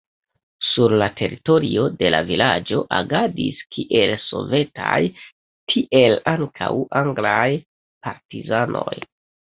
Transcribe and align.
Sur 0.67 0.93
la 1.01 1.07
teritorio 1.17 1.83
de 1.99 2.09
la 2.15 2.21
vilaĝo 2.29 2.79
agadis 2.99 3.61
kiel 3.75 4.15
sovetaj, 4.23 4.97
tiel 5.75 6.19
ankaŭ 6.35 6.75
anglaj 7.03 7.47
partizanoj. 8.09 9.01